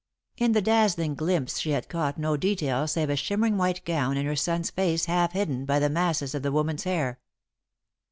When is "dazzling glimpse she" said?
0.63-1.69